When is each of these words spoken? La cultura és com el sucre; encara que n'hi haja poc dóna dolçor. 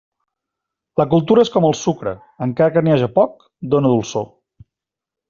La 1.01 1.05
cultura 1.11 1.43
és 1.47 1.51
com 1.57 1.67
el 1.69 1.77
sucre; 1.79 2.13
encara 2.45 2.75
que 2.77 2.83
n'hi 2.87 2.95
haja 2.95 3.11
poc 3.19 3.37
dóna 3.75 3.93
dolçor. 3.93 4.27